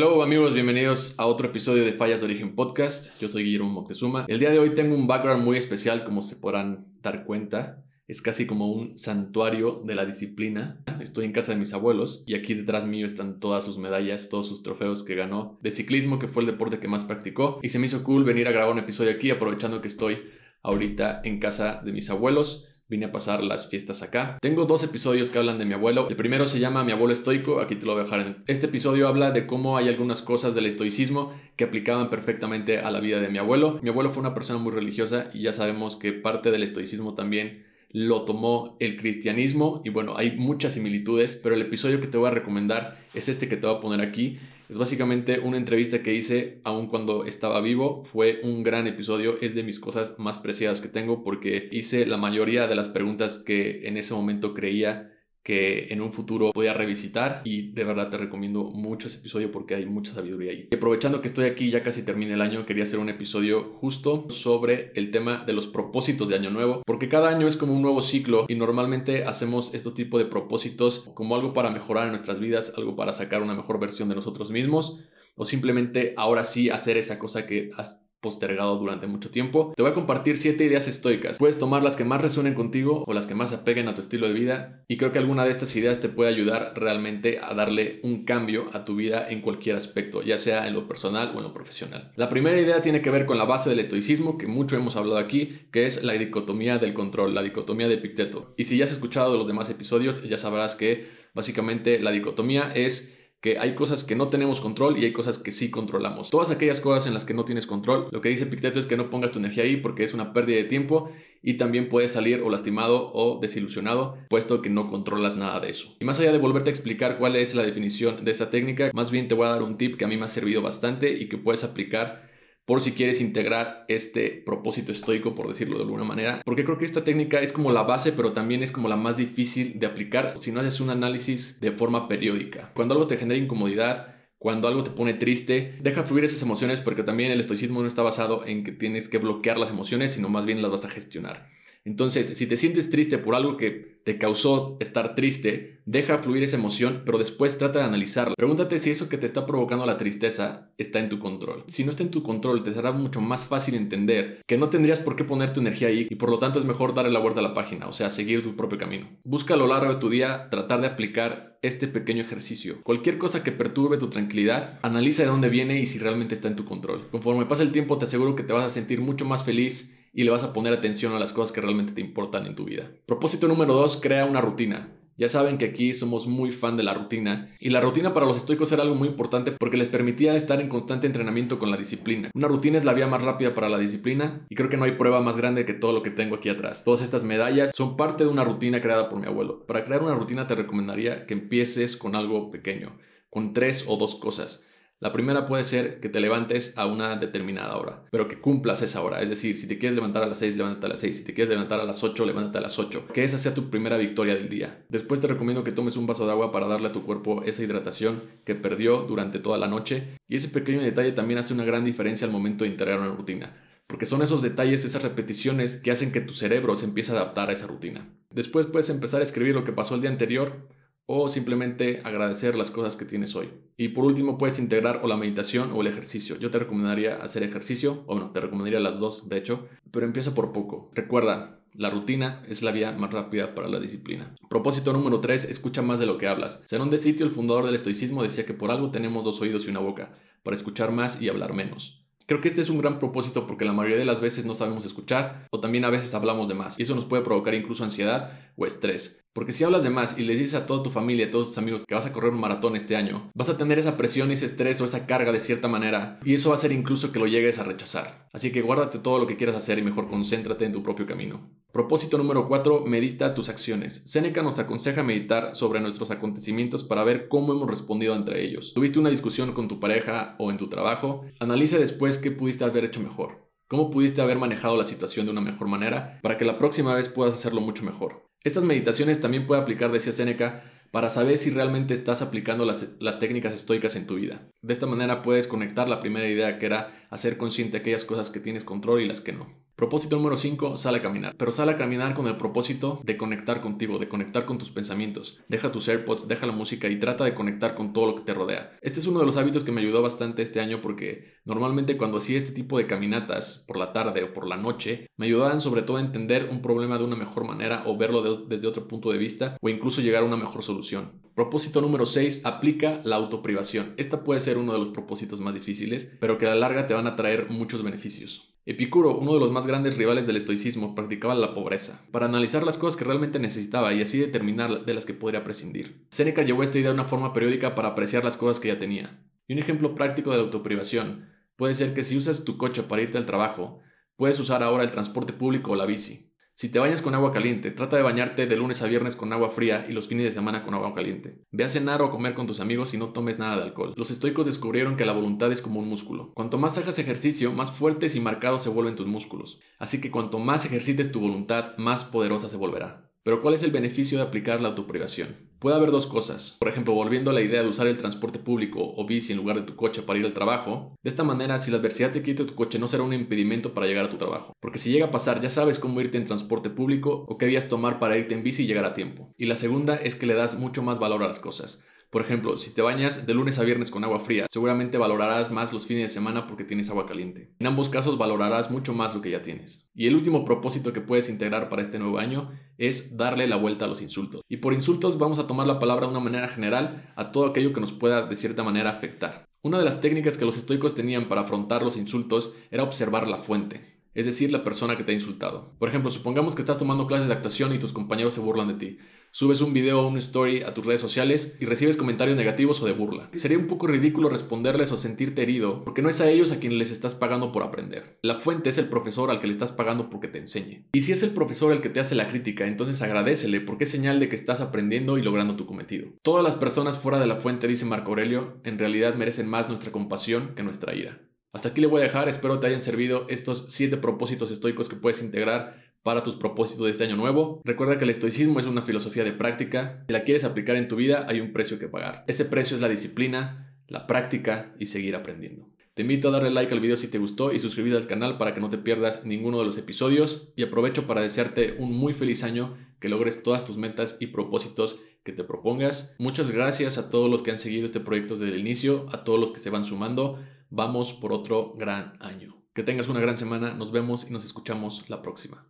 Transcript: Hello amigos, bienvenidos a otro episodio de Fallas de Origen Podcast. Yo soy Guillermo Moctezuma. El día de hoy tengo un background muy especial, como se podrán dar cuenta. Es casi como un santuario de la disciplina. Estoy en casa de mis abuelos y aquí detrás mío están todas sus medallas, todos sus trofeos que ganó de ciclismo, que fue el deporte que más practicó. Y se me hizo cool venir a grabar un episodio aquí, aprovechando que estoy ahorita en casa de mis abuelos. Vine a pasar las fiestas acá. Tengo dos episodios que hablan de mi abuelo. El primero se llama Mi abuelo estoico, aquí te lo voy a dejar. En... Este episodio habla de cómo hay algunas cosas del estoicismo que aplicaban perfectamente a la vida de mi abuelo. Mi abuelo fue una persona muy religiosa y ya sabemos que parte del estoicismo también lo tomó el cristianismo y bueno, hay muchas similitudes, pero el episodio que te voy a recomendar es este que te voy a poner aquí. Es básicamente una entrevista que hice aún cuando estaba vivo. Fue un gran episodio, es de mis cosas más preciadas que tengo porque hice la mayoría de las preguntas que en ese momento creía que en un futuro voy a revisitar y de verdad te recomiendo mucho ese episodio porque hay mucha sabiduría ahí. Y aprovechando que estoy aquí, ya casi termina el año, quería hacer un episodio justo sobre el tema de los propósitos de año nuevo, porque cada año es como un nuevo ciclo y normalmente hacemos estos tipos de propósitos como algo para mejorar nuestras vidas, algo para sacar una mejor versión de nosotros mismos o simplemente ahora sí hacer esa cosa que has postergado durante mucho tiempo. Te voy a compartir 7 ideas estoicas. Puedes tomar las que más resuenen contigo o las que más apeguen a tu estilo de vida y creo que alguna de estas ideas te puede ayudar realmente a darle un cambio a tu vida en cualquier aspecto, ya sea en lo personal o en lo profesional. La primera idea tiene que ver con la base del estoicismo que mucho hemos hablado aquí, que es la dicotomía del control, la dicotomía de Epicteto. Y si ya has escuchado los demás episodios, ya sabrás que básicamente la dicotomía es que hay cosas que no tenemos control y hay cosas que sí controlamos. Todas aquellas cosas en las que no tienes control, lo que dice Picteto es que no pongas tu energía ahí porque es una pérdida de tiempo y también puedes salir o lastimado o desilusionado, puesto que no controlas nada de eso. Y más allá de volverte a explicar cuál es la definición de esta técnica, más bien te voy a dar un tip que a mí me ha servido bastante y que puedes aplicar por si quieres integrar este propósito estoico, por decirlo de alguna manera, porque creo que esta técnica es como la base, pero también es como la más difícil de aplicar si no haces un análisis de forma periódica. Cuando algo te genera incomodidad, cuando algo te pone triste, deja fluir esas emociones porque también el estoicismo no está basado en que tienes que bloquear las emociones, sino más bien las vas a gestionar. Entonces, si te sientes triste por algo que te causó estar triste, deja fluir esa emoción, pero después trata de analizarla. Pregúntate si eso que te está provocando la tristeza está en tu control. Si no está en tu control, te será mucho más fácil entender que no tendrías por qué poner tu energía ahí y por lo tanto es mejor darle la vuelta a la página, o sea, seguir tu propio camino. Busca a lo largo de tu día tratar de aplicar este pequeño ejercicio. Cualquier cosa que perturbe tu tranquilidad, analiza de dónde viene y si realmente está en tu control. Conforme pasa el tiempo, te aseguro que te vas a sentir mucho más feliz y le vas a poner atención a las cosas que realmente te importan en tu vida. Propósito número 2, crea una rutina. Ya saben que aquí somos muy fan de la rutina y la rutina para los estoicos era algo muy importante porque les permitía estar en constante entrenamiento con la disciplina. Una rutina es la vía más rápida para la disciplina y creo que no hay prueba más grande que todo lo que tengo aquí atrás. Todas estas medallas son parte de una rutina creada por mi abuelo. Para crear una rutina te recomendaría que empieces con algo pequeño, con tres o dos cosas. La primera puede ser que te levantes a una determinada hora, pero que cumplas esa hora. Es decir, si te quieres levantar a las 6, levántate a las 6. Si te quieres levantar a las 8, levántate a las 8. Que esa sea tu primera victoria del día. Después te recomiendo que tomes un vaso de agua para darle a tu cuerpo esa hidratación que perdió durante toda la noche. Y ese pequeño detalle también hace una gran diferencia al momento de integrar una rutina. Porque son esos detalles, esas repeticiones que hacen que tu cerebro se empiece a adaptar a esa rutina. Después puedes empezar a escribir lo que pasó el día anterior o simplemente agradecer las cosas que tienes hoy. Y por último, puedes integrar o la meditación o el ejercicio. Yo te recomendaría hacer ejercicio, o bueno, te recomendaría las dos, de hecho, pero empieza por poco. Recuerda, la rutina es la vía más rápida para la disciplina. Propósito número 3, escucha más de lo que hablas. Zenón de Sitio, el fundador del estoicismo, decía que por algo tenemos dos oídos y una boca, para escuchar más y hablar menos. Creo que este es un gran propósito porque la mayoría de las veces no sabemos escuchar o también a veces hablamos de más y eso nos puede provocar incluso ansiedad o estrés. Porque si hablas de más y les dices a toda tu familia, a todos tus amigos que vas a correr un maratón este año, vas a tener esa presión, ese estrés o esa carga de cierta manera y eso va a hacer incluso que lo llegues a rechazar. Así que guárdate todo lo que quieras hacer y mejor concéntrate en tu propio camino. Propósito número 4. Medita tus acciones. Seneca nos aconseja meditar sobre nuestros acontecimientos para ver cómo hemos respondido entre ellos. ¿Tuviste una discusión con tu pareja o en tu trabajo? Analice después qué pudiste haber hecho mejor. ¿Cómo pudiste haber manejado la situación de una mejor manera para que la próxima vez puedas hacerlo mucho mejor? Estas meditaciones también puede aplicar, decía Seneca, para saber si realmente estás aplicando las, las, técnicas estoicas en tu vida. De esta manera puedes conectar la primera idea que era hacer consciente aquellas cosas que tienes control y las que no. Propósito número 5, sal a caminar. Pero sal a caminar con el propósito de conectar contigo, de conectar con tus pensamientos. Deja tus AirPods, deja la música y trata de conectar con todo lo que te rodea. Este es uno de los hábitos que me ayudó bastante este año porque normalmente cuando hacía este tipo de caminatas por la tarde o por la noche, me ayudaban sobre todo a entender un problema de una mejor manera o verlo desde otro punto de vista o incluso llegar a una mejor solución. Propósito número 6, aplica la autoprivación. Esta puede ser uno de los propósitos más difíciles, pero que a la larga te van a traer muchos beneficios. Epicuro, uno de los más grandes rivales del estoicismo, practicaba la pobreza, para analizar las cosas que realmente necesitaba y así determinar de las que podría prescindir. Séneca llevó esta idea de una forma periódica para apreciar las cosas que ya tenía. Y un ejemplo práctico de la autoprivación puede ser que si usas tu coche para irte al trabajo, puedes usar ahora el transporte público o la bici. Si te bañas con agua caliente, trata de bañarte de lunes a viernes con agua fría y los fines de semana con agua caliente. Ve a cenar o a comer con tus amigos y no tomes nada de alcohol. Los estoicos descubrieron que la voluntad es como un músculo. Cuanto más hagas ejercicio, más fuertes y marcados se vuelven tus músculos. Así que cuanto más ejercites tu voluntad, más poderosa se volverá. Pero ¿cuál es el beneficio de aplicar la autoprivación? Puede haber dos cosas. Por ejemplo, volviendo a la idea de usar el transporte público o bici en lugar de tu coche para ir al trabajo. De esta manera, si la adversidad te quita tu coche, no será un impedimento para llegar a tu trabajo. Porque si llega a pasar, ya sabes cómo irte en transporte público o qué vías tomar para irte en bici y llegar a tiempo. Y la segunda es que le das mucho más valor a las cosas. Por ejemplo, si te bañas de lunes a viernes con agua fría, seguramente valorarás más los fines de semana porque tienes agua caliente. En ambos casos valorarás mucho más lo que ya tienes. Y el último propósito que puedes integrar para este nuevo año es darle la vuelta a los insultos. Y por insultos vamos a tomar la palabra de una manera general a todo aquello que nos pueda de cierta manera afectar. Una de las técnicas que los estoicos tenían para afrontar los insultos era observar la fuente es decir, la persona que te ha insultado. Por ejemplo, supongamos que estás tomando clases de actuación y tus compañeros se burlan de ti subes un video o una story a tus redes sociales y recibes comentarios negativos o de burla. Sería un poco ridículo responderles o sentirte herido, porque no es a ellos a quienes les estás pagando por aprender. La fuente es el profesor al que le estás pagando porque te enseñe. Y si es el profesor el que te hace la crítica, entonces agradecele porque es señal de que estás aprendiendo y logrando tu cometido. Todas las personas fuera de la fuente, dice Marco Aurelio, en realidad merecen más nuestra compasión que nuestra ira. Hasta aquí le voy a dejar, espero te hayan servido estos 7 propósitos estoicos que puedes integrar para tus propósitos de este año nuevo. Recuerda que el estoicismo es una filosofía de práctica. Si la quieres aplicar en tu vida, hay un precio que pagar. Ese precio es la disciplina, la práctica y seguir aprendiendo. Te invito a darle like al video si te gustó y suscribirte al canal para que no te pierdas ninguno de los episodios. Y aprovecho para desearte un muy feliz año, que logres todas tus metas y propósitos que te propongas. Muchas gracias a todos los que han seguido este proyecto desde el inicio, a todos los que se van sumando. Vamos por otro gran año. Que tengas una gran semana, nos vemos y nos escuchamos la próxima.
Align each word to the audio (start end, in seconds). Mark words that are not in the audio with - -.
Hello 0.00 0.22
amigos, 0.22 0.54
bienvenidos 0.54 1.16
a 1.18 1.26
otro 1.26 1.48
episodio 1.48 1.84
de 1.84 1.92
Fallas 1.92 2.20
de 2.20 2.26
Origen 2.26 2.54
Podcast. 2.54 3.20
Yo 3.20 3.28
soy 3.28 3.42
Guillermo 3.42 3.68
Moctezuma. 3.68 4.26
El 4.28 4.38
día 4.38 4.50
de 4.50 4.60
hoy 4.60 4.76
tengo 4.76 4.94
un 4.94 5.08
background 5.08 5.44
muy 5.44 5.56
especial, 5.56 6.04
como 6.04 6.22
se 6.22 6.36
podrán 6.36 6.86
dar 7.02 7.24
cuenta. 7.24 7.82
Es 8.06 8.22
casi 8.22 8.46
como 8.46 8.70
un 8.70 8.96
santuario 8.96 9.82
de 9.84 9.96
la 9.96 10.06
disciplina. 10.06 10.78
Estoy 11.00 11.24
en 11.24 11.32
casa 11.32 11.50
de 11.50 11.58
mis 11.58 11.74
abuelos 11.74 12.22
y 12.28 12.36
aquí 12.36 12.54
detrás 12.54 12.86
mío 12.86 13.06
están 13.06 13.40
todas 13.40 13.64
sus 13.64 13.76
medallas, 13.76 14.28
todos 14.28 14.46
sus 14.46 14.62
trofeos 14.62 15.02
que 15.02 15.16
ganó 15.16 15.58
de 15.62 15.72
ciclismo, 15.72 16.20
que 16.20 16.28
fue 16.28 16.44
el 16.44 16.46
deporte 16.46 16.78
que 16.78 16.86
más 16.86 17.02
practicó. 17.02 17.58
Y 17.64 17.70
se 17.70 17.80
me 17.80 17.86
hizo 17.86 18.04
cool 18.04 18.22
venir 18.22 18.46
a 18.46 18.52
grabar 18.52 18.72
un 18.72 18.78
episodio 18.78 19.10
aquí, 19.10 19.32
aprovechando 19.32 19.82
que 19.82 19.88
estoy 19.88 20.18
ahorita 20.62 21.22
en 21.24 21.40
casa 21.40 21.82
de 21.84 21.90
mis 21.90 22.08
abuelos. 22.08 22.67
Vine 22.90 23.04
a 23.04 23.12
pasar 23.12 23.42
las 23.42 23.68
fiestas 23.68 24.02
acá. 24.02 24.38
Tengo 24.40 24.64
dos 24.64 24.82
episodios 24.82 25.30
que 25.30 25.38
hablan 25.38 25.58
de 25.58 25.66
mi 25.66 25.74
abuelo. 25.74 26.08
El 26.08 26.16
primero 26.16 26.46
se 26.46 26.58
llama 26.58 26.84
Mi 26.84 26.92
abuelo 26.92 27.12
estoico, 27.12 27.60
aquí 27.60 27.74
te 27.74 27.84
lo 27.84 27.92
voy 27.92 28.00
a 28.00 28.04
dejar. 28.04 28.20
En... 28.20 28.42
Este 28.46 28.64
episodio 28.64 29.08
habla 29.08 29.30
de 29.30 29.46
cómo 29.46 29.76
hay 29.76 29.88
algunas 29.90 30.22
cosas 30.22 30.54
del 30.54 30.64
estoicismo 30.64 31.34
que 31.56 31.64
aplicaban 31.64 32.08
perfectamente 32.08 32.78
a 32.78 32.90
la 32.90 33.00
vida 33.00 33.20
de 33.20 33.28
mi 33.28 33.36
abuelo. 33.36 33.78
Mi 33.82 33.90
abuelo 33.90 34.08
fue 34.08 34.22
una 34.22 34.32
persona 34.32 34.58
muy 34.58 34.72
religiosa 34.72 35.28
y 35.34 35.42
ya 35.42 35.52
sabemos 35.52 35.96
que 35.96 36.14
parte 36.14 36.50
del 36.50 36.62
estoicismo 36.62 37.12
también 37.14 37.67
lo 37.90 38.22
tomó 38.24 38.76
el 38.80 38.96
cristianismo 38.96 39.80
y 39.84 39.90
bueno, 39.90 40.16
hay 40.16 40.36
muchas 40.36 40.74
similitudes, 40.74 41.36
pero 41.42 41.54
el 41.54 41.62
episodio 41.62 42.00
que 42.00 42.06
te 42.06 42.18
voy 42.18 42.28
a 42.28 42.34
recomendar 42.34 42.98
es 43.14 43.28
este 43.28 43.48
que 43.48 43.56
te 43.56 43.66
voy 43.66 43.76
a 43.76 43.80
poner 43.80 44.00
aquí. 44.00 44.38
Es 44.68 44.76
básicamente 44.76 45.38
una 45.38 45.56
entrevista 45.56 46.02
que 46.02 46.14
hice 46.14 46.60
aún 46.64 46.88
cuando 46.88 47.24
estaba 47.24 47.62
vivo. 47.62 48.04
Fue 48.04 48.40
un 48.42 48.62
gran 48.62 48.86
episodio, 48.86 49.38
es 49.40 49.54
de 49.54 49.62
mis 49.62 49.80
cosas 49.80 50.18
más 50.18 50.36
preciadas 50.36 50.82
que 50.82 50.88
tengo 50.88 51.24
porque 51.24 51.70
hice 51.72 52.04
la 52.04 52.18
mayoría 52.18 52.66
de 52.66 52.74
las 52.74 52.88
preguntas 52.88 53.38
que 53.38 53.88
en 53.88 53.96
ese 53.96 54.12
momento 54.12 54.52
creía 54.52 55.17
que 55.42 55.86
en 55.90 56.00
un 56.00 56.12
futuro 56.12 56.52
voy 56.54 56.66
a 56.66 56.74
revisitar 56.74 57.42
y 57.44 57.72
de 57.72 57.84
verdad 57.84 58.10
te 58.10 58.18
recomiendo 58.18 58.64
mucho 58.64 59.08
ese 59.08 59.18
episodio 59.18 59.50
porque 59.50 59.74
hay 59.74 59.86
mucha 59.86 60.12
sabiduría 60.12 60.52
ahí. 60.52 60.68
Y 60.70 60.74
aprovechando 60.74 61.20
que 61.20 61.28
estoy 61.28 61.46
aquí, 61.46 61.70
ya 61.70 61.82
casi 61.82 62.04
termina 62.04 62.34
el 62.34 62.42
año, 62.42 62.66
quería 62.66 62.84
hacer 62.84 62.98
un 62.98 63.08
episodio 63.08 63.74
justo 63.80 64.30
sobre 64.30 64.92
el 64.94 65.10
tema 65.10 65.44
de 65.46 65.52
los 65.52 65.66
propósitos 65.66 66.28
de 66.28 66.36
año 66.36 66.50
nuevo, 66.50 66.82
porque 66.84 67.08
cada 67.08 67.30
año 67.30 67.46
es 67.46 67.56
como 67.56 67.74
un 67.74 67.82
nuevo 67.82 68.02
ciclo 68.02 68.46
y 68.48 68.56
normalmente 68.56 69.24
hacemos 69.24 69.74
estos 69.74 69.94
tipos 69.94 70.20
de 70.20 70.26
propósitos 70.26 71.00
como 71.14 71.34
algo 71.34 71.52
para 71.52 71.70
mejorar 71.70 72.08
nuestras 72.08 72.40
vidas, 72.40 72.74
algo 72.76 72.96
para 72.96 73.12
sacar 73.12 73.42
una 73.42 73.54
mejor 73.54 73.80
versión 73.80 74.08
de 74.08 74.16
nosotros 74.16 74.50
mismos 74.50 75.00
o 75.38 75.44
simplemente 75.44 76.14
ahora 76.16 76.44
sí 76.44 76.68
hacer 76.68 76.96
esa 76.96 77.18
cosa 77.18 77.46
que 77.46 77.70
has 77.76 78.07
postergado 78.20 78.76
durante 78.78 79.06
mucho 79.06 79.30
tiempo. 79.30 79.72
Te 79.76 79.82
voy 79.82 79.92
a 79.92 79.94
compartir 79.94 80.36
7 80.36 80.64
ideas 80.64 80.88
estoicas. 80.88 81.38
Puedes 81.38 81.58
tomar 81.58 81.82
las 81.82 81.96
que 81.96 82.04
más 82.04 82.20
resuenen 82.20 82.54
contigo 82.54 83.04
o 83.06 83.12
las 83.12 83.26
que 83.26 83.34
más 83.34 83.52
apeguen 83.52 83.88
a 83.88 83.94
tu 83.94 84.00
estilo 84.00 84.26
de 84.26 84.34
vida 84.34 84.84
y 84.88 84.96
creo 84.96 85.12
que 85.12 85.18
alguna 85.18 85.44
de 85.44 85.50
estas 85.50 85.74
ideas 85.76 86.00
te 86.00 86.08
puede 86.08 86.30
ayudar 86.30 86.72
realmente 86.76 87.38
a 87.38 87.54
darle 87.54 88.00
un 88.02 88.24
cambio 88.24 88.66
a 88.72 88.84
tu 88.84 88.96
vida 88.96 89.28
en 89.28 89.40
cualquier 89.40 89.76
aspecto, 89.76 90.22
ya 90.22 90.38
sea 90.38 90.66
en 90.66 90.74
lo 90.74 90.88
personal 90.88 91.32
o 91.34 91.38
en 91.38 91.44
lo 91.44 91.54
profesional. 91.54 92.12
La 92.16 92.28
primera 92.28 92.58
idea 92.58 92.82
tiene 92.82 93.02
que 93.02 93.10
ver 93.10 93.26
con 93.26 93.38
la 93.38 93.44
base 93.44 93.70
del 93.70 93.80
estoicismo 93.80 94.38
que 94.38 94.46
mucho 94.46 94.76
hemos 94.76 94.96
hablado 94.96 95.18
aquí, 95.18 95.60
que 95.72 95.84
es 95.84 96.02
la 96.02 96.14
dicotomía 96.14 96.78
del 96.78 96.94
control, 96.94 97.34
la 97.34 97.42
dicotomía 97.42 97.88
de 97.88 97.94
Epicteto. 97.94 98.54
Y 98.56 98.64
si 98.64 98.76
ya 98.76 98.84
has 98.84 98.92
escuchado 98.92 99.36
los 99.36 99.46
demás 99.46 99.70
episodios, 99.70 100.22
ya 100.28 100.38
sabrás 100.38 100.74
que 100.74 101.08
básicamente 101.34 102.00
la 102.00 102.10
dicotomía 102.10 102.72
es 102.74 103.17
que 103.40 103.58
hay 103.58 103.74
cosas 103.74 104.02
que 104.02 104.16
no 104.16 104.28
tenemos 104.28 104.60
control 104.60 104.98
y 104.98 105.04
hay 105.04 105.12
cosas 105.12 105.38
que 105.38 105.52
sí 105.52 105.70
controlamos. 105.70 106.30
Todas 106.30 106.50
aquellas 106.50 106.80
cosas 106.80 107.06
en 107.06 107.14
las 107.14 107.24
que 107.24 107.34
no 107.34 107.44
tienes 107.44 107.66
control, 107.66 108.08
lo 108.10 108.20
que 108.20 108.30
dice 108.30 108.46
Picteto 108.46 108.80
es 108.80 108.86
que 108.86 108.96
no 108.96 109.10
pongas 109.10 109.30
tu 109.30 109.38
energía 109.38 109.64
ahí 109.64 109.76
porque 109.76 110.02
es 110.02 110.12
una 110.14 110.32
pérdida 110.32 110.56
de 110.56 110.64
tiempo 110.64 111.10
y 111.40 111.54
también 111.54 111.88
puedes 111.88 112.12
salir 112.12 112.42
o 112.42 112.50
lastimado 112.50 113.12
o 113.14 113.38
desilusionado, 113.40 114.18
puesto 114.28 114.60
que 114.60 114.70
no 114.70 114.90
controlas 114.90 115.36
nada 115.36 115.60
de 115.60 115.70
eso. 115.70 115.94
Y 116.00 116.04
más 116.04 116.18
allá 116.18 116.32
de 116.32 116.38
volverte 116.38 116.70
a 116.70 116.72
explicar 116.72 117.18
cuál 117.18 117.36
es 117.36 117.54
la 117.54 117.62
definición 117.62 118.24
de 118.24 118.30
esta 118.30 118.50
técnica, 118.50 118.90
más 118.92 119.10
bien 119.12 119.28
te 119.28 119.34
voy 119.34 119.46
a 119.46 119.50
dar 119.50 119.62
un 119.62 119.78
tip 119.78 119.96
que 119.96 120.04
a 120.04 120.08
mí 120.08 120.16
me 120.16 120.24
ha 120.24 120.28
servido 120.28 120.60
bastante 120.60 121.12
y 121.12 121.28
que 121.28 121.38
puedes 121.38 121.62
aplicar 121.62 122.28
por 122.68 122.82
si 122.82 122.92
quieres 122.92 123.22
integrar 123.22 123.86
este 123.88 124.28
propósito 124.44 124.92
estoico, 124.92 125.34
por 125.34 125.48
decirlo 125.48 125.78
de 125.78 125.84
alguna 125.84 126.04
manera, 126.04 126.42
porque 126.44 126.66
creo 126.66 126.76
que 126.76 126.84
esta 126.84 127.02
técnica 127.02 127.40
es 127.40 127.50
como 127.50 127.72
la 127.72 127.82
base, 127.82 128.12
pero 128.12 128.34
también 128.34 128.62
es 128.62 128.72
como 128.72 128.88
la 128.88 128.96
más 128.96 129.16
difícil 129.16 129.78
de 129.80 129.86
aplicar 129.86 130.34
si 130.38 130.52
no 130.52 130.60
haces 130.60 130.78
un 130.82 130.90
análisis 130.90 131.60
de 131.60 131.72
forma 131.72 132.08
periódica. 132.08 132.70
Cuando 132.74 132.92
algo 132.92 133.06
te 133.06 133.16
genera 133.16 133.42
incomodidad, 133.42 134.16
cuando 134.36 134.68
algo 134.68 134.84
te 134.84 134.90
pone 134.90 135.14
triste, 135.14 135.76
deja 135.80 136.02
fluir 136.02 136.24
esas 136.24 136.42
emociones 136.42 136.82
porque 136.82 137.04
también 137.04 137.32
el 137.32 137.40
estoicismo 137.40 137.80
no 137.80 137.88
está 137.88 138.02
basado 138.02 138.44
en 138.44 138.64
que 138.64 138.72
tienes 138.72 139.08
que 139.08 139.16
bloquear 139.16 139.56
las 139.56 139.70
emociones, 139.70 140.12
sino 140.12 140.28
más 140.28 140.44
bien 140.44 140.60
las 140.60 140.70
vas 140.70 140.84
a 140.84 140.90
gestionar. 140.90 141.48
Entonces, 141.84 142.36
si 142.36 142.46
te 142.46 142.56
sientes 142.56 142.90
triste 142.90 143.18
por 143.18 143.34
algo 143.34 143.56
que 143.56 143.98
te 144.04 144.16
causó 144.16 144.76
estar 144.80 145.14
triste, 145.14 145.82
deja 145.84 146.18
fluir 146.18 146.42
esa 146.42 146.56
emoción, 146.56 147.02
pero 147.04 147.18
después 147.18 147.58
trata 147.58 147.80
de 147.80 147.84
analizarla. 147.84 148.34
Pregúntate 148.36 148.78
si 148.78 148.90
eso 148.90 149.08
que 149.08 149.18
te 149.18 149.26
está 149.26 149.44
provocando 149.44 149.84
la 149.84 149.98
tristeza 149.98 150.70
está 150.78 150.98
en 150.98 151.08
tu 151.08 151.18
control. 151.18 151.64
Si 151.66 151.84
no 151.84 151.90
está 151.90 152.02
en 152.02 152.10
tu 152.10 152.22
control, 152.22 152.62
te 152.62 152.72
será 152.72 152.92
mucho 152.92 153.20
más 153.20 153.46
fácil 153.46 153.74
entender 153.74 154.42
que 154.46 154.56
no 154.56 154.70
tendrías 154.70 154.98
por 154.98 155.14
qué 155.14 155.24
poner 155.24 155.52
tu 155.52 155.60
energía 155.60 155.88
ahí 155.88 156.06
y 156.08 156.16
por 156.16 156.30
lo 156.30 156.38
tanto 156.38 156.58
es 156.58 156.64
mejor 156.64 156.94
darle 156.94 157.12
la 157.12 157.20
vuelta 157.20 157.40
a 157.40 157.42
la 157.42 157.54
página, 157.54 157.86
o 157.86 157.92
sea, 157.92 158.08
seguir 158.10 158.42
tu 158.42 158.56
propio 158.56 158.78
camino. 158.78 159.08
Busca 159.24 159.54
a 159.54 159.58
lo 159.58 159.66
largo 159.66 159.92
de 159.92 160.00
tu 160.00 160.08
día 160.08 160.48
tratar 160.50 160.80
de 160.80 160.86
aplicar 160.86 161.58
este 161.60 161.88
pequeño 161.88 162.22
ejercicio. 162.22 162.82
Cualquier 162.84 163.18
cosa 163.18 163.42
que 163.42 163.52
perturbe 163.52 163.98
tu 163.98 164.08
tranquilidad, 164.08 164.78
analiza 164.82 165.22
de 165.22 165.28
dónde 165.28 165.48
viene 165.48 165.80
y 165.80 165.86
si 165.86 165.98
realmente 165.98 166.34
está 166.34 166.48
en 166.48 166.56
tu 166.56 166.64
control. 166.64 167.08
Conforme 167.10 167.46
pasa 167.46 167.62
el 167.62 167.72
tiempo, 167.72 167.98
te 167.98 168.04
aseguro 168.04 168.36
que 168.36 168.42
te 168.42 168.52
vas 168.52 168.64
a 168.64 168.70
sentir 168.70 169.00
mucho 169.00 169.24
más 169.24 169.44
feliz 169.44 169.97
y 170.12 170.24
le 170.24 170.30
vas 170.30 170.42
a 170.42 170.52
poner 170.52 170.72
atención 170.72 171.14
a 171.14 171.18
las 171.18 171.32
cosas 171.32 171.52
que 171.52 171.60
realmente 171.60 171.92
te 171.92 172.00
importan 172.00 172.46
en 172.46 172.54
tu 172.54 172.64
vida. 172.64 172.90
Propósito 173.06 173.48
número 173.48 173.74
2, 173.74 174.00
crea 174.00 174.24
una 174.24 174.40
rutina. 174.40 174.94
Ya 175.18 175.28
saben 175.28 175.58
que 175.58 175.64
aquí 175.64 175.94
somos 175.94 176.28
muy 176.28 176.52
fan 176.52 176.76
de 176.76 176.84
la 176.84 176.94
rutina 176.94 177.48
y 177.58 177.70
la 177.70 177.80
rutina 177.80 178.14
para 178.14 178.24
los 178.24 178.36
estoicos 178.36 178.70
era 178.70 178.84
algo 178.84 178.94
muy 178.94 179.08
importante 179.08 179.50
porque 179.50 179.76
les 179.76 179.88
permitía 179.88 180.36
estar 180.36 180.60
en 180.60 180.68
constante 180.68 181.08
entrenamiento 181.08 181.58
con 181.58 181.72
la 181.72 181.76
disciplina. 181.76 182.30
Una 182.34 182.46
rutina 182.46 182.78
es 182.78 182.84
la 182.84 182.94
vía 182.94 183.08
más 183.08 183.22
rápida 183.22 183.52
para 183.52 183.68
la 183.68 183.80
disciplina 183.80 184.46
y 184.48 184.54
creo 184.54 184.68
que 184.68 184.76
no 184.76 184.84
hay 184.84 184.92
prueba 184.92 185.20
más 185.20 185.36
grande 185.36 185.66
que 185.66 185.74
todo 185.74 185.92
lo 185.92 186.04
que 186.04 186.12
tengo 186.12 186.36
aquí 186.36 186.48
atrás. 186.48 186.84
Todas 186.84 187.02
estas 187.02 187.24
medallas 187.24 187.72
son 187.74 187.96
parte 187.96 188.22
de 188.22 188.30
una 188.30 188.44
rutina 188.44 188.80
creada 188.80 189.08
por 189.08 189.18
mi 189.18 189.26
abuelo. 189.26 189.66
Para 189.66 189.84
crear 189.84 190.04
una 190.04 190.14
rutina 190.14 190.46
te 190.46 190.54
recomendaría 190.54 191.26
que 191.26 191.34
empieces 191.34 191.96
con 191.96 192.14
algo 192.14 192.52
pequeño, 192.52 192.96
con 193.28 193.52
tres 193.52 193.86
o 193.88 193.96
dos 193.96 194.14
cosas. 194.14 194.62
La 195.00 195.12
primera 195.12 195.46
puede 195.46 195.62
ser 195.62 196.00
que 196.00 196.08
te 196.08 196.18
levantes 196.18 196.76
a 196.76 196.86
una 196.86 197.14
determinada 197.14 197.76
hora, 197.76 198.02
pero 198.10 198.26
que 198.26 198.40
cumplas 198.40 198.82
esa 198.82 199.00
hora. 199.00 199.22
Es 199.22 199.28
decir, 199.28 199.56
si 199.56 199.68
te 199.68 199.78
quieres 199.78 199.94
levantar 199.94 200.24
a 200.24 200.26
las 200.26 200.40
6, 200.40 200.56
levántate 200.56 200.86
a 200.86 200.88
las 200.88 200.98
6. 201.00 201.18
Si 201.18 201.24
te 201.24 201.34
quieres 201.34 201.50
levantar 201.50 201.78
a 201.78 201.84
las 201.84 202.02
8, 202.02 202.26
levántate 202.26 202.58
a 202.58 202.62
las 202.62 202.80
8. 202.80 203.06
Que 203.14 203.22
esa 203.22 203.38
sea 203.38 203.54
tu 203.54 203.70
primera 203.70 203.96
victoria 203.96 204.34
del 204.34 204.48
día. 204.48 204.84
Después 204.88 205.20
te 205.20 205.28
recomiendo 205.28 205.62
que 205.62 205.70
tomes 205.70 205.96
un 205.96 206.08
vaso 206.08 206.26
de 206.26 206.32
agua 206.32 206.50
para 206.50 206.66
darle 206.66 206.88
a 206.88 206.92
tu 206.92 207.04
cuerpo 207.04 207.44
esa 207.44 207.62
hidratación 207.62 208.22
que 208.44 208.56
perdió 208.56 209.02
durante 209.02 209.38
toda 209.38 209.56
la 209.56 209.68
noche. 209.68 210.16
Y 210.26 210.34
ese 210.34 210.48
pequeño 210.48 210.80
detalle 210.80 211.12
también 211.12 211.38
hace 211.38 211.54
una 211.54 211.64
gran 211.64 211.84
diferencia 211.84 212.26
al 212.26 212.32
momento 212.32 212.64
de 212.64 212.70
integrar 212.70 212.98
una 212.98 213.14
rutina. 213.14 213.56
Porque 213.86 214.04
son 214.04 214.22
esos 214.22 214.42
detalles, 214.42 214.84
esas 214.84 215.02
repeticiones 215.02 215.76
que 215.76 215.92
hacen 215.92 216.10
que 216.10 216.20
tu 216.20 216.34
cerebro 216.34 216.74
se 216.74 216.86
empiece 216.86 217.12
a 217.12 217.14
adaptar 217.14 217.50
a 217.50 217.52
esa 217.52 217.68
rutina. 217.68 218.08
Después 218.30 218.66
puedes 218.66 218.90
empezar 218.90 219.20
a 219.20 219.24
escribir 219.24 219.54
lo 219.54 219.64
que 219.64 219.72
pasó 219.72 219.94
el 219.94 220.00
día 220.00 220.10
anterior 220.10 220.68
o 221.10 221.30
simplemente 221.30 222.02
agradecer 222.04 222.54
las 222.54 222.70
cosas 222.70 222.94
que 222.94 223.06
tienes 223.06 223.34
hoy. 223.34 223.48
Y 223.78 223.88
por 223.88 224.04
último, 224.04 224.36
puedes 224.36 224.58
integrar 224.58 225.00
o 225.02 225.08
la 225.08 225.16
meditación 225.16 225.72
o 225.72 225.80
el 225.80 225.86
ejercicio. 225.86 226.38
Yo 226.38 226.50
te 226.50 226.58
recomendaría 226.58 227.16
hacer 227.16 227.42
ejercicio, 227.42 228.04
o 228.06 228.14
bueno, 228.14 228.30
te 228.30 228.40
recomendaría 228.40 228.78
las 228.78 228.98
dos, 229.00 229.26
de 229.26 229.38
hecho, 229.38 229.68
pero 229.90 230.04
empieza 230.04 230.34
por 230.34 230.52
poco. 230.52 230.90
Recuerda, 230.94 231.60
la 231.72 231.88
rutina 231.88 232.42
es 232.46 232.62
la 232.62 232.72
vía 232.72 232.92
más 232.92 233.10
rápida 233.10 233.54
para 233.54 233.68
la 233.68 233.80
disciplina. 233.80 234.34
Propósito 234.50 234.92
número 234.92 235.20
3, 235.20 235.44
escucha 235.44 235.80
más 235.80 235.98
de 235.98 236.04
lo 236.04 236.18
que 236.18 236.28
hablas. 236.28 236.62
Zenón 236.66 236.90
de 236.90 236.98
Sitio, 236.98 237.24
el 237.24 237.32
fundador 237.32 237.64
del 237.64 237.74
estoicismo, 237.74 238.22
decía 238.22 238.44
que 238.44 238.52
por 238.52 238.70
algo 238.70 238.90
tenemos 238.90 239.24
dos 239.24 239.40
oídos 239.40 239.66
y 239.66 239.70
una 239.70 239.80
boca, 239.80 240.12
para 240.42 240.56
escuchar 240.56 240.92
más 240.92 241.22
y 241.22 241.30
hablar 241.30 241.54
menos. 241.54 242.04
Creo 242.28 242.42
que 242.42 242.48
este 242.48 242.60
es 242.60 242.68
un 242.68 242.76
gran 242.76 242.98
propósito 242.98 243.46
porque 243.46 243.64
la 243.64 243.72
mayoría 243.72 243.96
de 243.96 244.04
las 244.04 244.20
veces 244.20 244.44
no 244.44 244.54
sabemos 244.54 244.84
escuchar 244.84 245.46
o 245.50 245.60
también 245.60 245.86
a 245.86 245.90
veces 245.90 246.12
hablamos 246.12 246.48
de 246.48 246.54
más 246.54 246.78
y 246.78 246.82
eso 246.82 246.94
nos 246.94 247.06
puede 247.06 247.22
provocar 247.22 247.54
incluso 247.54 247.84
ansiedad 247.84 248.38
o 248.54 248.66
estrés. 248.66 249.24
Porque 249.38 249.52
si 249.52 249.62
hablas 249.62 249.84
de 249.84 249.90
más 249.90 250.18
y 250.18 250.24
les 250.24 250.40
dices 250.40 250.56
a 250.56 250.66
toda 250.66 250.82
tu 250.82 250.90
familia, 250.90 251.26
a 251.26 251.30
todos 251.30 251.46
tus 251.46 251.58
amigos 251.58 251.86
que 251.86 251.94
vas 251.94 252.04
a 252.04 252.12
correr 252.12 252.32
un 252.32 252.40
maratón 252.40 252.74
este 252.74 252.96
año, 252.96 253.30
vas 253.36 253.48
a 253.48 253.56
tener 253.56 253.78
esa 253.78 253.96
presión, 253.96 254.32
ese 254.32 254.46
estrés 254.46 254.80
o 254.80 254.84
esa 254.84 255.06
carga 255.06 255.30
de 255.30 255.38
cierta 255.38 255.68
manera 255.68 256.18
y 256.24 256.34
eso 256.34 256.48
va 256.48 256.56
a 256.56 256.58
hacer 256.58 256.72
incluso 256.72 257.12
que 257.12 257.20
lo 257.20 257.28
llegues 257.28 257.60
a 257.60 257.62
rechazar. 257.62 258.26
Así 258.32 258.50
que 258.50 258.62
guárdate 258.62 258.98
todo 258.98 259.20
lo 259.20 259.28
que 259.28 259.36
quieras 259.36 259.54
hacer 259.54 259.78
y 259.78 259.82
mejor 259.82 260.10
concéntrate 260.10 260.64
en 260.64 260.72
tu 260.72 260.82
propio 260.82 261.06
camino. 261.06 261.52
Propósito 261.70 262.18
número 262.18 262.48
4. 262.48 262.84
Medita 262.86 263.32
tus 263.32 263.48
acciones. 263.48 264.02
Seneca 264.06 264.42
nos 264.42 264.58
aconseja 264.58 265.04
meditar 265.04 265.54
sobre 265.54 265.78
nuestros 265.78 266.10
acontecimientos 266.10 266.82
para 266.82 267.04
ver 267.04 267.28
cómo 267.28 267.52
hemos 267.52 267.70
respondido 267.70 268.16
entre 268.16 268.42
ellos. 268.42 268.74
¿Tuviste 268.74 268.98
una 268.98 269.10
discusión 269.10 269.52
con 269.52 269.68
tu 269.68 269.78
pareja 269.78 270.34
o 270.40 270.50
en 270.50 270.58
tu 270.58 270.68
trabajo? 270.68 271.24
Analice 271.38 271.78
después 271.78 272.18
qué 272.18 272.32
pudiste 272.32 272.64
haber 272.64 272.86
hecho 272.86 272.98
mejor. 272.98 273.48
¿Cómo 273.68 273.90
pudiste 273.90 274.20
haber 274.20 274.38
manejado 274.38 274.76
la 274.76 274.84
situación 274.84 275.26
de 275.26 275.32
una 275.32 275.42
mejor 275.42 275.68
manera 275.68 276.18
para 276.22 276.38
que 276.38 276.44
la 276.44 276.58
próxima 276.58 276.94
vez 276.94 277.08
puedas 277.08 277.34
hacerlo 277.34 277.60
mucho 277.60 277.84
mejor? 277.84 278.27
Estas 278.48 278.64
meditaciones 278.64 279.20
también 279.20 279.46
puede 279.46 279.60
aplicar, 279.60 279.92
decía 279.92 280.10
Seneca, 280.10 280.64
para 280.90 281.10
saber 281.10 281.36
si 281.36 281.50
realmente 281.50 281.92
estás 281.92 282.22
aplicando 282.22 282.64
las, 282.64 282.94
las, 282.98 283.20
técnicas 283.20 283.52
estoicas 283.52 283.94
en 283.94 284.06
tu 284.06 284.14
vida. 284.14 284.48
De 284.62 284.72
esta 284.72 284.86
manera 284.86 285.20
puedes 285.20 285.46
conectar 285.46 285.86
la 285.86 286.00
primera 286.00 286.26
idea 286.26 286.58
que 286.58 286.64
era 286.64 287.06
hacer 287.10 287.36
consciente 287.36 287.76
aquellas 287.76 288.06
cosas 288.06 288.30
que 288.30 288.40
tienes 288.40 288.64
control 288.64 289.02
y 289.02 289.06
las 289.06 289.20
que 289.20 289.34
no. 289.34 289.67
Propósito 289.78 290.16
número 290.16 290.36
5, 290.36 290.76
sal 290.76 290.96
a 290.96 291.00
caminar. 291.00 291.36
Pero 291.38 291.52
sal 291.52 291.68
a 291.68 291.76
caminar 291.76 292.12
con 292.14 292.26
el 292.26 292.36
propósito 292.36 293.00
de 293.04 293.16
conectar 293.16 293.60
contigo, 293.60 294.00
de 294.00 294.08
conectar 294.08 294.44
con 294.44 294.58
tus 294.58 294.72
pensamientos. 294.72 295.38
Deja 295.46 295.70
tus 295.70 295.88
AirPods, 295.88 296.26
deja 296.26 296.46
la 296.46 296.52
música 296.52 296.88
y 296.88 296.98
trata 296.98 297.22
de 297.22 297.36
conectar 297.36 297.76
con 297.76 297.92
todo 297.92 298.06
lo 298.06 298.16
que 298.16 298.22
te 298.22 298.34
rodea. 298.34 298.76
Este 298.82 298.98
es 298.98 299.06
uno 299.06 299.20
de 299.20 299.26
los 299.26 299.36
hábitos 299.36 299.62
que 299.62 299.70
me 299.70 299.80
ayudó 299.80 300.02
bastante 300.02 300.42
este 300.42 300.58
año 300.58 300.80
porque 300.82 301.34
normalmente 301.44 301.96
cuando 301.96 302.18
hacía 302.18 302.38
este 302.38 302.50
tipo 302.50 302.76
de 302.76 302.88
caminatas 302.88 303.62
por 303.68 303.76
la 303.76 303.92
tarde 303.92 304.24
o 304.24 304.34
por 304.34 304.48
la 304.48 304.56
noche, 304.56 305.06
me 305.16 305.26
ayudaban 305.26 305.60
sobre 305.60 305.82
todo 305.82 305.98
a 305.98 306.00
entender 306.00 306.48
un 306.50 306.60
problema 306.60 306.98
de 306.98 307.04
una 307.04 307.14
mejor 307.14 307.44
manera 307.44 307.84
o 307.86 307.96
verlo 307.96 308.46
desde 308.46 308.66
otro 308.66 308.88
punto 308.88 309.12
de 309.12 309.18
vista 309.18 309.58
o 309.60 309.68
incluso 309.68 310.00
llegar 310.00 310.24
a 310.24 310.26
una 310.26 310.36
mejor 310.36 310.64
solución. 310.64 311.12
Propósito 311.36 311.80
número 311.80 312.04
6, 312.04 312.44
aplica 312.44 313.00
la 313.04 313.14
autoprivación. 313.14 313.94
Esta 313.96 314.24
puede 314.24 314.40
ser 314.40 314.58
uno 314.58 314.72
de 314.72 314.80
los 314.80 314.88
propósitos 314.88 315.38
más 315.38 315.54
difíciles, 315.54 316.10
pero 316.18 316.36
que 316.36 316.46
a 316.46 316.48
la 316.48 316.56
larga 316.56 316.88
te 316.88 316.94
van 316.94 317.06
a 317.06 317.14
traer 317.14 317.48
muchos 317.48 317.84
beneficios. 317.84 318.47
Epicuro, 318.70 319.16
uno 319.16 319.32
de 319.32 319.40
los 319.40 319.50
más 319.50 319.66
grandes 319.66 319.96
rivales 319.96 320.26
del 320.26 320.36
estoicismo, 320.36 320.94
practicaba 320.94 321.34
la 321.34 321.54
pobreza, 321.54 322.04
para 322.12 322.26
analizar 322.26 322.64
las 322.64 322.76
cosas 322.76 322.98
que 322.98 323.06
realmente 323.06 323.38
necesitaba 323.38 323.94
y 323.94 324.02
así 324.02 324.18
determinar 324.18 324.84
de 324.84 324.92
las 324.92 325.06
que 325.06 325.14
podría 325.14 325.42
prescindir. 325.42 326.04
Séneca 326.10 326.42
llevó 326.42 326.62
esta 326.62 326.76
idea 326.76 326.90
de 326.90 326.94
una 326.94 327.06
forma 327.06 327.32
periódica 327.32 327.74
para 327.74 327.88
apreciar 327.88 328.24
las 328.24 328.36
cosas 328.36 328.60
que 328.60 328.68
ya 328.68 328.78
tenía. 328.78 329.24
Y 329.46 329.54
un 329.54 329.58
ejemplo 329.58 329.94
práctico 329.94 330.32
de 330.32 330.36
la 330.36 330.42
autoprivación 330.42 331.30
puede 331.56 331.72
ser 331.72 331.94
que 331.94 332.04
si 332.04 332.18
usas 332.18 332.44
tu 332.44 332.58
coche 332.58 332.82
para 332.82 333.00
irte 333.00 333.16
al 333.16 333.24
trabajo, 333.24 333.80
puedes 334.16 334.38
usar 334.38 334.62
ahora 334.62 334.84
el 334.84 334.90
transporte 334.90 335.32
público 335.32 335.72
o 335.72 335.74
la 335.74 335.86
bici. 335.86 336.27
Si 336.58 336.70
te 336.70 336.80
bañas 336.80 337.02
con 337.02 337.14
agua 337.14 337.32
caliente, 337.32 337.70
trata 337.70 337.96
de 337.96 338.02
bañarte 338.02 338.48
de 338.48 338.56
lunes 338.56 338.82
a 338.82 338.88
viernes 338.88 339.14
con 339.14 339.32
agua 339.32 339.50
fría 339.50 339.86
y 339.88 339.92
los 339.92 340.08
fines 340.08 340.24
de 340.24 340.32
semana 340.32 340.64
con 340.64 340.74
agua 340.74 340.92
caliente. 340.92 341.38
Ve 341.52 341.62
a 341.62 341.68
cenar 341.68 342.02
o 342.02 342.06
a 342.06 342.10
comer 342.10 342.34
con 342.34 342.48
tus 342.48 342.58
amigos 342.58 342.94
y 342.94 342.96
no 342.96 343.10
tomes 343.10 343.38
nada 343.38 343.58
de 343.58 343.62
alcohol. 343.62 343.94
Los 343.96 344.10
estoicos 344.10 344.44
descubrieron 344.44 344.96
que 344.96 345.04
la 345.06 345.12
voluntad 345.12 345.52
es 345.52 345.62
como 345.62 345.78
un 345.78 345.88
músculo. 345.88 346.32
Cuanto 346.34 346.58
más 346.58 346.76
hagas 346.76 346.98
ejercicio, 346.98 347.52
más 347.52 347.70
fuertes 347.70 348.16
y 348.16 348.20
marcados 348.20 348.64
se 348.64 348.70
vuelven 348.70 348.96
tus 348.96 349.06
músculos. 349.06 349.60
Así 349.78 350.00
que 350.00 350.10
cuanto 350.10 350.40
más 350.40 350.64
ejercites 350.64 351.12
tu 351.12 351.20
voluntad, 351.20 351.76
más 351.78 352.02
poderosa 352.02 352.48
se 352.48 352.56
volverá. 352.56 353.07
Pero 353.28 353.42
¿cuál 353.42 353.52
es 353.52 353.62
el 353.62 353.72
beneficio 353.72 354.16
de 354.16 354.24
aplicar 354.24 354.62
la 354.62 354.68
autoprivación? 354.68 355.36
Puede 355.58 355.76
haber 355.76 355.90
dos 355.90 356.06
cosas. 356.06 356.56
Por 356.58 356.70
ejemplo, 356.70 356.94
volviendo 356.94 357.30
a 357.30 357.34
la 357.34 357.42
idea 357.42 357.62
de 357.62 357.68
usar 357.68 357.86
el 357.86 357.98
transporte 357.98 358.38
público 358.38 358.80
o 358.80 359.06
bici 359.06 359.32
en 359.32 359.38
lugar 359.38 359.56
de 359.56 359.66
tu 359.66 359.76
coche 359.76 360.00
para 360.00 360.18
ir 360.18 360.24
al 360.24 360.32
trabajo. 360.32 360.96
De 361.02 361.10
esta 361.10 361.24
manera, 361.24 361.58
si 361.58 361.70
la 361.70 361.76
adversidad 361.76 362.10
te 362.10 362.22
quita 362.22 362.46
tu 362.46 362.54
coche, 362.54 362.78
no 362.78 362.88
será 362.88 363.02
un 363.02 363.12
impedimento 363.12 363.74
para 363.74 363.86
llegar 363.86 364.06
a 364.06 364.08
tu 364.08 364.16
trabajo. 364.16 364.54
Porque 364.62 364.78
si 364.78 364.90
llega 364.90 365.08
a 365.08 365.10
pasar, 365.10 365.42
ya 365.42 365.50
sabes 365.50 365.78
cómo 365.78 366.00
irte 366.00 366.16
en 366.16 366.24
transporte 366.24 366.70
público 366.70 367.26
o 367.28 367.36
qué 367.36 367.44
vías 367.44 367.68
tomar 367.68 367.98
para 367.98 368.16
irte 368.16 368.32
en 368.32 368.42
bici 368.42 368.62
y 368.62 368.66
llegar 368.66 368.86
a 368.86 368.94
tiempo. 368.94 369.30
Y 369.36 369.44
la 369.44 369.56
segunda 369.56 369.96
es 369.96 370.16
que 370.16 370.24
le 370.24 370.32
das 370.32 370.58
mucho 370.58 370.82
más 370.82 370.98
valor 370.98 371.22
a 371.22 371.26
las 371.26 371.38
cosas. 371.38 371.82
Por 372.10 372.22
ejemplo, 372.22 372.56
si 372.56 372.72
te 372.72 372.80
bañas 372.80 373.26
de 373.26 373.34
lunes 373.34 373.58
a 373.58 373.64
viernes 373.64 373.90
con 373.90 374.02
agua 374.02 374.20
fría, 374.20 374.46
seguramente 374.48 374.96
valorarás 374.96 375.50
más 375.50 375.74
los 375.74 375.84
fines 375.84 376.04
de 376.04 376.08
semana 376.08 376.46
porque 376.46 376.64
tienes 376.64 376.88
agua 376.88 377.06
caliente. 377.06 377.52
En 377.58 377.66
ambos 377.66 377.90
casos 377.90 378.16
valorarás 378.16 378.70
mucho 378.70 378.94
más 378.94 379.14
lo 379.14 379.20
que 379.20 379.30
ya 379.30 379.42
tienes. 379.42 379.86
Y 379.94 380.06
el 380.06 380.14
último 380.14 380.42
propósito 380.46 380.94
que 380.94 381.02
puedes 381.02 381.28
integrar 381.28 381.68
para 381.68 381.82
este 381.82 381.98
nuevo 381.98 382.18
año 382.18 382.50
es 382.78 383.18
darle 383.18 383.46
la 383.46 383.56
vuelta 383.56 383.84
a 383.84 383.88
los 383.88 384.00
insultos. 384.00 384.40
Y 384.48 384.56
por 384.56 384.72
insultos 384.72 385.18
vamos 385.18 385.38
a 385.38 385.46
tomar 385.46 385.66
la 385.66 385.78
palabra 385.78 386.06
de 386.06 386.12
una 386.12 386.20
manera 386.20 386.48
general 386.48 387.12
a 387.14 387.30
todo 387.30 387.44
aquello 387.44 387.74
que 387.74 387.80
nos 387.82 387.92
pueda 387.92 388.26
de 388.26 388.36
cierta 388.36 388.62
manera 388.62 388.88
afectar. 388.88 389.44
Una 389.60 389.78
de 389.78 389.84
las 389.84 390.00
técnicas 390.00 390.38
que 390.38 390.46
los 390.46 390.56
estoicos 390.56 390.94
tenían 390.94 391.28
para 391.28 391.42
afrontar 391.42 391.82
los 391.82 391.98
insultos 391.98 392.54
era 392.70 392.84
observar 392.84 393.28
la 393.28 393.38
fuente 393.38 393.98
es 394.14 394.26
decir, 394.26 394.50
la 394.50 394.64
persona 394.64 394.96
que 394.96 395.04
te 395.04 395.12
ha 395.12 395.14
insultado. 395.14 395.76
Por 395.78 395.88
ejemplo, 395.88 396.10
supongamos 396.10 396.56
que 396.56 396.62
estás 396.62 396.76
tomando 396.76 397.06
clases 397.06 397.28
de 397.28 397.34
actuación 397.34 397.72
y 397.72 397.78
tus 397.78 397.92
compañeros 397.92 398.34
se 398.34 398.40
burlan 398.40 398.66
de 398.66 398.74
ti 398.74 398.98
subes 399.30 399.60
un 399.60 399.72
video 399.72 400.00
o 400.00 400.08
una 400.08 400.18
story 400.18 400.62
a 400.62 400.74
tus 400.74 400.86
redes 400.86 401.00
sociales 401.00 401.56
y 401.60 401.66
recibes 401.66 401.96
comentarios 401.96 402.36
negativos 402.36 402.82
o 402.82 402.86
de 402.86 402.92
burla. 402.92 403.30
Sería 403.34 403.58
un 403.58 403.66
poco 403.66 403.86
ridículo 403.86 404.28
responderles 404.28 404.92
o 404.92 404.96
sentirte 404.96 405.42
herido, 405.42 405.84
porque 405.84 406.02
no 406.02 406.08
es 406.08 406.20
a 406.20 406.30
ellos 406.30 406.52
a 406.52 406.60
quienes 406.60 406.78
les 406.78 406.90
estás 406.90 407.14
pagando 407.14 407.52
por 407.52 407.62
aprender. 407.62 408.18
La 408.22 408.36
fuente 408.36 408.70
es 408.70 408.78
el 408.78 408.88
profesor 408.88 409.30
al 409.30 409.40
que 409.40 409.46
le 409.46 409.52
estás 409.52 409.72
pagando 409.72 410.10
porque 410.10 410.28
te 410.28 410.38
enseñe. 410.38 410.86
Y 410.92 411.02
si 411.02 411.12
es 411.12 411.22
el 411.22 411.30
profesor 411.30 411.72
el 411.72 411.80
que 411.80 411.88
te 411.88 412.00
hace 412.00 412.14
la 412.14 412.28
crítica, 412.28 412.66
entonces 412.66 413.00
agradecele 413.02 413.60
porque 413.60 413.84
es 413.84 413.90
señal 413.90 414.20
de 414.20 414.28
que 414.28 414.36
estás 414.36 414.60
aprendiendo 414.60 415.18
y 415.18 415.22
logrando 415.22 415.56
tu 415.56 415.66
cometido. 415.66 416.08
Todas 416.22 416.44
las 416.44 416.54
personas 416.54 416.98
fuera 416.98 417.20
de 417.20 417.26
la 417.26 417.36
fuente, 417.36 417.68
dice 417.68 417.84
Marco 417.84 418.10
Aurelio, 418.10 418.60
en 418.64 418.78
realidad 418.78 419.14
merecen 419.14 419.48
más 419.48 419.68
nuestra 419.68 419.92
compasión 419.92 420.54
que 420.54 420.62
nuestra 420.62 420.94
ira. 420.94 421.20
Hasta 421.54 421.70
aquí 421.70 421.80
le 421.80 421.86
voy 421.86 422.00
a 422.00 422.04
dejar, 422.04 422.28
espero 422.28 422.60
te 422.60 422.66
hayan 422.66 422.82
servido 422.82 423.26
estos 423.28 423.66
7 423.68 423.96
propósitos 423.96 424.50
estoicos 424.50 424.88
que 424.88 424.96
puedes 424.96 425.22
integrar 425.22 425.87
para 426.02 426.22
tus 426.22 426.36
propósitos 426.36 426.84
de 426.84 426.90
este 426.90 427.04
año 427.04 427.16
nuevo. 427.16 427.60
Recuerda 427.64 427.98
que 427.98 428.04
el 428.04 428.10
estoicismo 428.10 428.60
es 428.60 428.66
una 428.66 428.82
filosofía 428.82 429.24
de 429.24 429.32
práctica. 429.32 430.04
Si 430.08 430.12
la 430.12 430.22
quieres 430.22 430.44
aplicar 430.44 430.76
en 430.76 430.88
tu 430.88 430.96
vida, 430.96 431.26
hay 431.28 431.40
un 431.40 431.52
precio 431.52 431.78
que 431.78 431.88
pagar. 431.88 432.24
Ese 432.26 432.44
precio 432.44 432.76
es 432.76 432.80
la 432.80 432.88
disciplina, 432.88 433.74
la 433.88 434.06
práctica 434.06 434.74
y 434.78 434.86
seguir 434.86 435.16
aprendiendo. 435.16 435.68
Te 435.94 436.02
invito 436.02 436.28
a 436.28 436.30
darle 436.30 436.50
like 436.50 436.72
al 436.72 436.80
video 436.80 436.96
si 436.96 437.08
te 437.08 437.18
gustó 437.18 437.52
y 437.52 437.58
suscribirte 437.58 437.98
al 437.98 438.06
canal 438.06 438.38
para 438.38 438.54
que 438.54 438.60
no 438.60 438.70
te 438.70 438.78
pierdas 438.78 439.24
ninguno 439.24 439.58
de 439.58 439.64
los 439.64 439.78
episodios. 439.78 440.52
Y 440.54 440.62
aprovecho 440.62 441.08
para 441.08 441.22
desearte 441.22 441.74
un 441.78 441.92
muy 441.92 442.14
feliz 442.14 442.44
año, 442.44 442.76
que 443.00 443.08
logres 443.08 443.42
todas 443.42 443.64
tus 443.64 443.76
metas 443.76 444.16
y 444.20 444.28
propósitos 444.28 445.00
que 445.24 445.32
te 445.32 445.42
propongas. 445.42 446.14
Muchas 446.18 446.52
gracias 446.52 446.98
a 446.98 447.10
todos 447.10 447.28
los 447.28 447.42
que 447.42 447.50
han 447.50 447.58
seguido 447.58 447.84
este 447.84 447.98
proyecto 447.98 448.36
desde 448.36 448.54
el 448.54 448.60
inicio, 448.60 449.06
a 449.10 449.24
todos 449.24 449.40
los 449.40 449.50
que 449.50 449.58
se 449.58 449.70
van 449.70 449.84
sumando. 449.84 450.38
Vamos 450.70 451.12
por 451.14 451.32
otro 451.32 451.74
gran 451.76 452.16
año. 452.20 452.62
Que 452.74 452.84
tengas 452.84 453.08
una 453.08 453.18
gran 453.18 453.36
semana, 453.36 453.74
nos 453.74 453.90
vemos 453.90 454.30
y 454.30 454.32
nos 454.32 454.44
escuchamos 454.44 455.04
la 455.08 455.20
próxima. 455.20 455.66